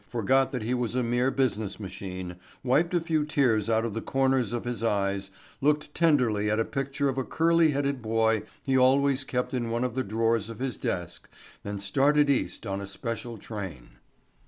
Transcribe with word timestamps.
forgot 0.07 0.51
that 0.51 0.63
he 0.63 0.73
was 0.73 0.95
a 0.95 1.03
mere 1.03 1.29
business 1.29 1.79
machine, 1.79 2.35
wiped 2.63 2.95
a 2.95 2.99
few 2.99 3.23
tears 3.23 3.69
out 3.69 3.85
of 3.85 3.93
the 3.93 4.01
corners 4.01 4.51
of 4.51 4.63
his 4.63 4.83
eyes, 4.83 5.29
looked 5.61 5.93
tenderly 5.93 6.49
at 6.49 6.59
a 6.59 6.65
picture 6.65 7.07
of 7.07 7.19
a 7.19 7.23
curly 7.23 7.69
headed 7.69 8.01
boy 8.01 8.41
he 8.63 8.75
always 8.75 9.23
kept 9.23 9.53
in 9.53 9.69
one 9.69 9.83
of 9.83 9.93
the 9.93 10.03
drawers 10.03 10.49
of 10.49 10.57
his 10.57 10.75
desk 10.75 11.29
and 11.63 11.83
started 11.83 12.31
east 12.31 12.65
on 12.65 12.81
a 12.81 12.87
special 12.87 13.37
train. 13.37 13.89